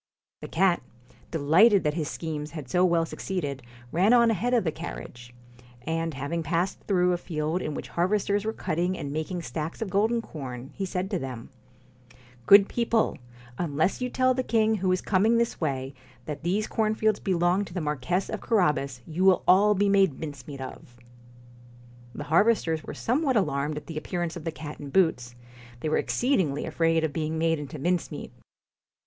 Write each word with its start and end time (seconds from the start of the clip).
The 0.41 0.47
cat, 0.47 0.81
delighted 1.29 1.83
that 1.83 1.93
his 1.93 2.09
schemes 2.09 2.49
had 2.49 2.67
so 2.67 2.83
well 2.83 3.05
succeeded, 3.05 3.61
ran 3.91 4.13
on 4.13 4.31
ahead 4.31 4.51
of 4.55 4.63
the 4.63 4.71
carriage; 4.71 5.31
and 5.83 6.15
having 6.15 6.41
passed 6.41 6.79
through 6.87 7.13
a 7.13 7.19
field 7.19 7.61
in 7.61 7.75
which 7.75 7.89
harvesters 7.89 8.43
were 8.43 8.51
cutting 8.51 8.97
and 8.97 9.11
making 9.13 9.43
stacks 9.43 9.79
of 9.79 9.91
golden 9.91 10.19
corn, 10.19 10.71
he 10.73 10.87
said 10.87 11.11
to 11.11 11.19
them:' 11.19 11.51
Good 12.47 12.67
people! 12.67 13.19
unless 13.59 14.01
you 14.01 14.09
tell 14.09 14.33
the 14.33 14.41
king 14.41 14.73
who 14.77 14.91
is 14.91 15.01
coming 15.01 15.37
this 15.37 15.61
way 15.61 15.93
that 16.25 16.41
these 16.41 16.65
cornfields 16.65 17.19
belong 17.19 17.63
to 17.65 17.73
the 17.75 17.79
Marquess 17.79 18.27
of 18.27 18.41
Carabas, 18.41 19.01
you 19.05 19.23
will 19.23 19.43
all 19.47 19.75
be 19.75 19.87
made 19.87 20.19
mincemeat 20.19 20.61
of.' 20.61 20.97
The 22.15 22.23
harvesters 22.23 22.81
were 22.83 22.95
somewhat 22.95 23.37
alarmed 23.37 23.77
at 23.77 23.85
the 23.85 23.99
appearance 23.99 24.35
of 24.35 24.45
the 24.45 24.51
cat 24.51 24.79
in 24.79 24.89
boots; 24.89 25.35
they 25.81 25.89
were 25.89 25.97
exceed 25.99 26.39
ingly 26.39 26.65
afraid 26.65 27.03
of 27.03 27.13
being 27.13 27.37
made 27.37 27.59
into 27.59 27.77
mincemeat. 27.77 28.31